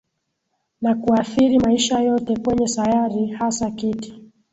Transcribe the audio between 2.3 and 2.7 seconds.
kwenye